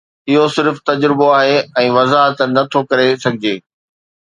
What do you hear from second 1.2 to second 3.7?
آهي ۽ وضاحت نه ٿو ڪري سگهجي